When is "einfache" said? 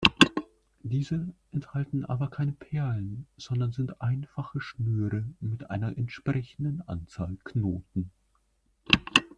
4.01-4.59